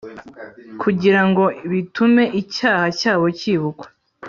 [0.81, 3.87] Kugira ngo bitume icyaha cyabo cyibukwa